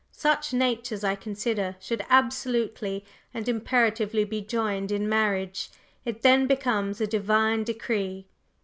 [0.17, 3.05] Such natures, I consider, should absolutely
[3.35, 5.69] and imperatively be joined in marriage.
[6.05, 8.25] It then becomes a divine decree.